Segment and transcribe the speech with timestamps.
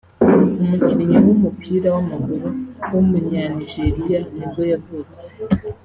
[0.61, 2.47] umukinnyi w’umupira w’amaguru
[2.91, 5.25] w’umunyanigeriya ni bwo yavutse